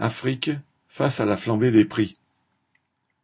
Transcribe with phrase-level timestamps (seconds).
[0.00, 0.52] Afrique
[0.86, 2.14] face à la flambée des prix.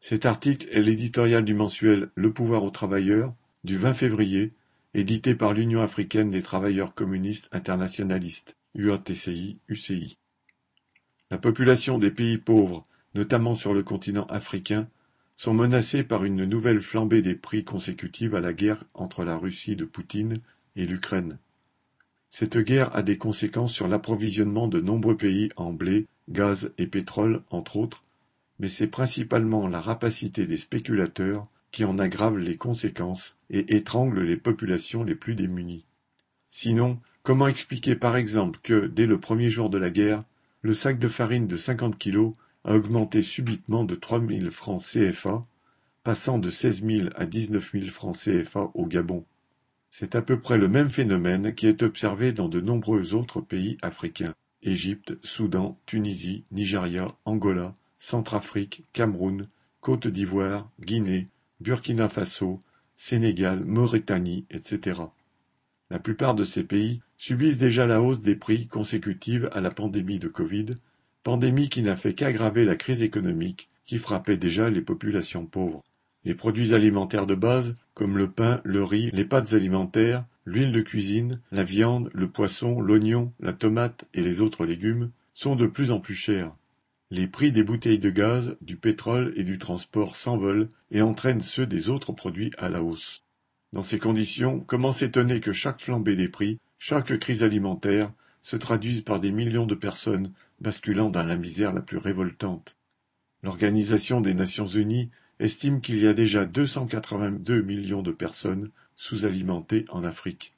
[0.00, 4.52] Cet article est l'éditorial du mensuel Le Pouvoir aux travailleurs du 20 février,
[4.94, 10.16] édité par l'Union africaine des travailleurs communistes internationalistes, UATCI-UCI.
[11.30, 12.82] La population des pays pauvres,
[13.14, 14.88] notamment sur le continent africain,
[15.36, 19.76] sont menacés par une nouvelle flambée des prix consécutive à la guerre entre la Russie
[19.76, 20.40] de Poutine
[20.76, 21.38] et l'Ukraine.
[22.30, 27.42] Cette guerre a des conséquences sur l'approvisionnement de nombreux pays en blé, gaz et pétrole
[27.50, 28.04] entre autres,
[28.58, 34.36] mais c'est principalement la rapacité des spéculateurs qui en aggrave les conséquences et étrangle les
[34.36, 35.84] populations les plus démunies.
[36.48, 40.22] Sinon, comment expliquer par exemple que, dès le premier jour de la guerre,
[40.60, 45.42] le sac de farine de 50 kilos a augmenté subitement de 3 000 francs CFA,
[46.04, 49.24] passant de 16 000 à 19 000 francs CFA au Gabon?
[49.90, 53.78] C'est à peu près le même phénomène qui est observé dans de nombreux autres pays
[53.82, 54.34] africains.
[54.62, 59.48] Égypte, Soudan, Tunisie, Nigeria, Angola, Centrafrique, Cameroun,
[59.80, 61.26] Côte d'Ivoire, Guinée,
[61.60, 62.60] Burkina Faso,
[62.96, 65.00] Sénégal, Mauritanie, etc.
[65.90, 70.18] La plupart de ces pays subissent déjà la hausse des prix consécutive à la pandémie
[70.18, 70.66] de Covid,
[71.22, 75.82] pandémie qui n'a fait qu'aggraver la crise économique qui frappait déjà les populations pauvres.
[76.24, 80.80] Les produits alimentaires de base, comme le pain, le riz, les pâtes alimentaires, l'huile de
[80.80, 85.90] cuisine, la viande, le poisson, l'oignon, la tomate et les autres légumes, sont de plus
[85.90, 86.52] en plus chers.
[87.10, 91.66] Les prix des bouteilles de gaz, du pétrole et du transport s'envolent et entraînent ceux
[91.66, 93.22] des autres produits à la hausse.
[93.72, 99.02] Dans ces conditions, comment s'étonner que chaque flambée des prix, chaque crise alimentaire, se traduise
[99.02, 102.76] par des millions de personnes basculant dans la misère la plus révoltante?
[103.42, 108.70] L'Organisation des Nations Unies estime qu'il y a déjà 282 millions de personnes
[109.02, 110.54] sous-alimentées en Afrique.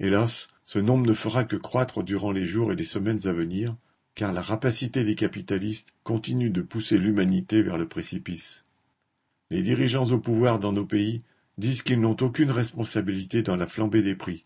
[0.00, 3.76] Hélas, ce nombre ne fera que croître durant les jours et les semaines à venir,
[4.14, 8.64] car la rapacité des capitalistes continue de pousser l'humanité vers le précipice.
[9.50, 11.22] Les dirigeants au pouvoir dans nos pays
[11.58, 14.44] disent qu'ils n'ont aucune responsabilité dans la flambée des prix.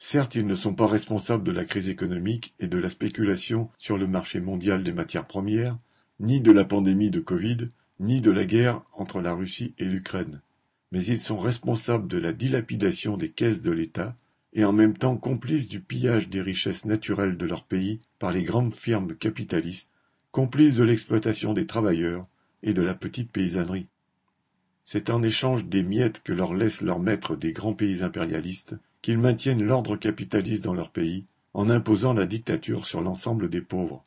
[0.00, 3.96] Certes, ils ne sont pas responsables de la crise économique et de la spéculation sur
[3.96, 5.78] le marché mondial des matières premières,
[6.18, 7.68] ni de la pandémie de Covid,
[8.00, 10.40] ni de la guerre entre la Russie et l'Ukraine.
[10.92, 14.16] Mais ils sont responsables de la dilapidation des caisses de l'État
[14.52, 18.44] et en même temps complices du pillage des richesses naturelles de leur pays par les
[18.44, 19.90] grandes firmes capitalistes,
[20.30, 22.26] complices de l'exploitation des travailleurs
[22.62, 23.88] et de la petite paysannerie.
[24.84, 29.18] C'est en échange des miettes que leur laissent leurs maîtres des grands pays impérialistes qu'ils
[29.18, 34.04] maintiennent l'ordre capitaliste dans leur pays, en imposant la dictature sur l'ensemble des pauvres.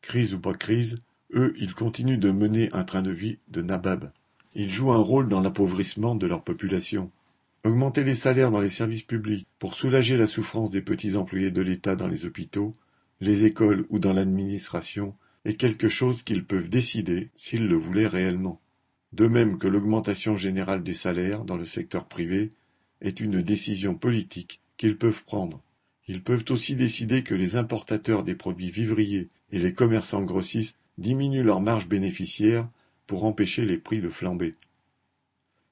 [0.00, 0.98] Crise ou pas crise,
[1.34, 4.10] eux, ils continuent de mener un train de vie de nabab.
[4.54, 7.10] Ils jouent un rôle dans l'appauvrissement de leur population.
[7.64, 11.62] Augmenter les salaires dans les services publics pour soulager la souffrance des petits employés de
[11.62, 12.72] l'État dans les hôpitaux,
[13.20, 15.14] les écoles ou dans l'administration
[15.44, 18.60] est quelque chose qu'ils peuvent décider s'ils le voulaient réellement.
[19.12, 22.50] De même que l'augmentation générale des salaires dans le secteur privé
[23.00, 25.62] est une décision politique qu'ils peuvent prendre.
[26.08, 31.44] Ils peuvent aussi décider que les importateurs des produits vivriers et les commerçants grossistes diminuent
[31.44, 32.68] leurs marges bénéficiaires
[33.06, 34.52] pour empêcher les prix de flamber.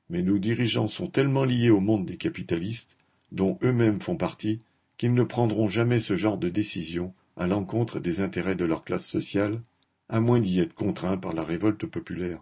[0.08, 2.96] Mais nos dirigeants sont tellement liés au monde des capitalistes,
[3.32, 4.58] dont eux-mêmes font partie,
[4.96, 9.06] qu'ils ne prendront jamais ce genre de décision à l'encontre des intérêts de leur classe
[9.06, 9.60] sociale,
[10.08, 12.40] à moins d'y être contraints par la révolte populaire.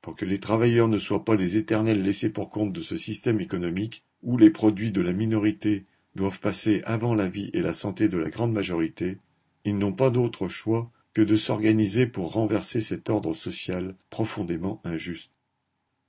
[0.00, 3.40] Pour que les travailleurs ne soient pas les éternels laissés pour compte de ce système
[3.40, 5.84] économique, où les produits de la minorité
[6.14, 9.18] doivent passer avant la vie et la santé de la grande majorité,
[9.64, 10.84] ils n'ont pas d'autre choix
[11.16, 15.30] que de s'organiser pour renverser cet ordre social profondément injuste.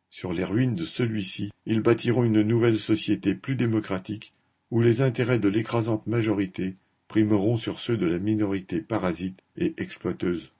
[0.09, 4.33] Sur les ruines de celui-ci, ils bâtiront une nouvelle société plus démocratique,
[4.69, 6.75] où les intérêts de l'écrasante majorité
[7.07, 10.51] primeront sur ceux de la minorité parasite et exploiteuse.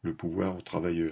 [0.00, 1.10] Le pouvoir aux travailleurs.